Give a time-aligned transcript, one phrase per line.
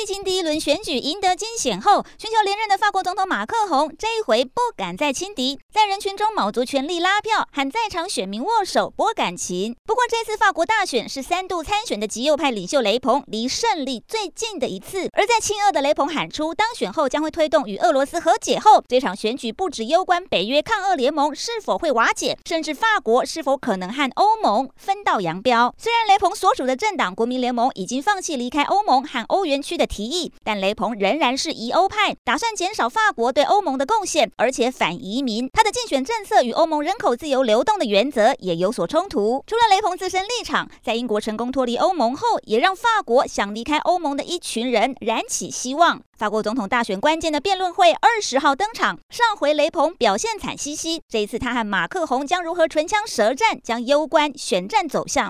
[0.00, 9.76] 历经第一轮选举赢得惊险后，寻求连任的法国总统马克宏这一回不敢再轻敌，在人群中卯足全力拉票，喊在场选民握手拨感情。
[9.84, 15.10] 不过，这次法国大选是三度参选的极右派领袖雷朋离胜利最近的一次。
[15.12, 25.74] 而在亲俄的雷朋喊出当选后将会推动与俄罗斯和解后，这场选举不止攸关北约抗俄联盟是否会瓦解，甚至法国是否可能和欧盟分道扬镳。
[25.76, 35.50] 虽然雷朋所属的政党国民联盟已经放弃离开欧盟和欧元区的提议，但雷鹏仍然是疑欧派，打算减少法国对欧盟的贡献，而且反移民。
[35.52, 39.42] 他的竞选政策与欧盟人口自由流动的原则也有所冲突。
[39.46, 46.00] 除了雷鹏自身立场，在英国成功脱离欧盟后，也让法国想离开欧盟的一群人燃起希望。
[46.16, 55.28] 法国总统大选关键的辩论会二十号登场，上回雷鹏表现惨兮兮，这一次他和马克宏将如何唇枪舌战，将攸关选战走向。